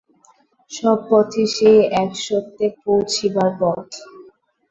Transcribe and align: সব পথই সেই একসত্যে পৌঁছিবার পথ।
সব 0.71 0.97
পথই 1.09 1.45
সেই 1.55 1.79
একসত্যে 2.01 2.65
পৌঁছিবার 2.81 3.51
পথ। 3.59 3.87